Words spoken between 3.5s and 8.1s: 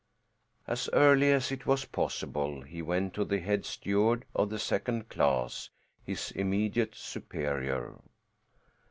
steward of the second class, his immediate superior.